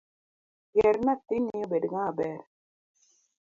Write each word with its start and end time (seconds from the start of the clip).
Ger 0.75 0.95
nathini 1.05 1.53
obed 1.65 1.83
ng'ama 1.87 2.09
ber. 2.17 2.39